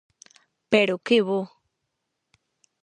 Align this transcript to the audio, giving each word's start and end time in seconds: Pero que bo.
Pero 0.71 1.01
que 1.05 1.17
bo. 1.27 1.41